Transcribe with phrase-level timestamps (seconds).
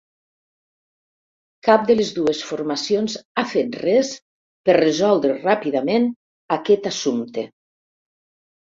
[1.67, 4.11] Cap de les dues formacions ha fet res
[4.71, 6.13] per resoldre ràpidament
[6.61, 7.51] aquest assumpte.